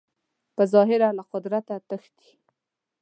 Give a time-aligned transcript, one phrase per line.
[0.55, 2.31] په ظاهره له قدرته تښتي